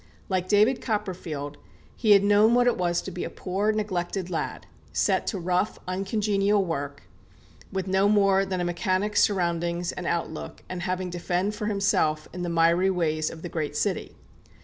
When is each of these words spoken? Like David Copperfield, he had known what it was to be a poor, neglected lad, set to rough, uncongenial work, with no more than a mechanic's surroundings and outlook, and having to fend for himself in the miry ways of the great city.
Like 0.29 0.47
David 0.47 0.81
Copperfield, 0.81 1.59
he 1.95 2.09
had 2.13 2.23
known 2.23 2.55
what 2.55 2.65
it 2.65 2.75
was 2.75 3.03
to 3.03 3.11
be 3.11 3.23
a 3.23 3.29
poor, 3.29 3.71
neglected 3.71 4.31
lad, 4.31 4.65
set 4.91 5.27
to 5.27 5.37
rough, 5.37 5.77
uncongenial 5.87 6.65
work, 6.65 7.03
with 7.71 7.85
no 7.85 8.09
more 8.09 8.43
than 8.43 8.59
a 8.59 8.63
mechanic's 8.65 9.21
surroundings 9.21 9.91
and 9.91 10.07
outlook, 10.07 10.63
and 10.67 10.81
having 10.81 11.11
to 11.11 11.19
fend 11.19 11.53
for 11.53 11.67
himself 11.67 12.27
in 12.33 12.41
the 12.41 12.49
miry 12.49 12.89
ways 12.89 13.29
of 13.29 13.43
the 13.43 13.47
great 13.49 13.75
city. 13.75 14.15